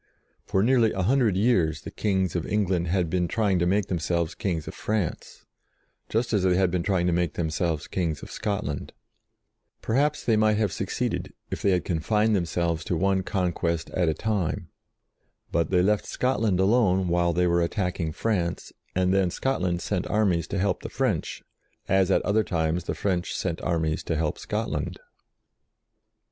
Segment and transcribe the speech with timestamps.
[0.47, 4.33] For nearly a hundred years the kings of England had been trying to make themselves
[4.33, 5.45] kings of France,
[6.09, 8.93] just as they had been trying to make themselves kings of Scotland.
[9.83, 13.21] Perhaps they might have succeeded, if they had confined themselves HER CHILDHOOD 3 to one
[13.21, 14.69] conquest at a time.
[15.51, 20.47] But they left Scotland alone while they were attacking France, and then Scotland sent armies
[20.47, 21.43] to help the French,
[21.87, 24.97] as at other times the French sent armies to help Scotland.